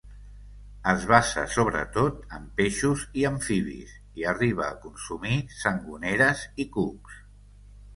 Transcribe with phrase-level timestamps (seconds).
[0.93, 7.27] Es basa sobretot en peixos i amfibis, i arriba a consumir sangoneres i cucs.